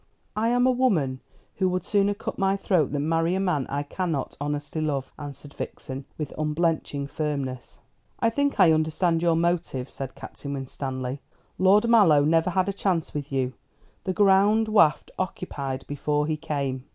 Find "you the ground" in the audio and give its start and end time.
13.31-14.69